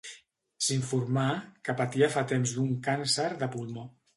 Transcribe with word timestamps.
S'informà 0.67 1.25
que 1.69 1.75
patia 1.81 2.09
fa 2.17 2.25
temps 2.35 2.57
d'un 2.57 2.75
càncer 2.89 3.29
de 3.45 3.55
pulmó. 3.59 3.87